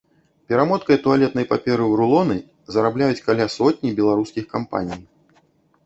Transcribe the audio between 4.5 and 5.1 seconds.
кампаній.